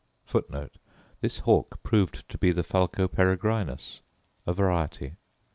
* 0.63 1.21
This 1.21 1.41
hawk 1.41 1.83
proved 1.83 2.27
to 2.29 2.39
be 2.39 2.51
the 2.51 2.63
falco 2.63 3.07
peregrinus; 3.07 3.99
a 4.47 4.53
variety. 4.55 5.13